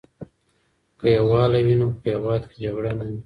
[0.99, 3.17] که یووالی وي نو په هېواد کې جګړه نه وي.